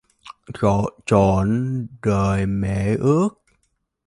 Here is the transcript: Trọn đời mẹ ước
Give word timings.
Trọn 1.07 1.87
đời 2.01 2.45
mẹ 2.45 2.95
ước 2.99 3.29